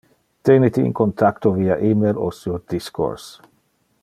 Tene 0.47 0.69
te 0.77 0.85
in 0.87 0.95
contacto 1.01 1.53
via 1.59 1.77
email 1.91 2.25
o 2.29 2.33
sur 2.41 2.59
Discourse. 2.75 3.43